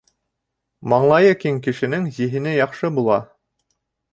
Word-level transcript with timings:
Маңлайы 0.93 1.35
киң 1.43 1.59
кешенең 1.67 2.09
зиһене 2.17 2.57
яҡшы 2.61 2.91
була. 2.99 3.19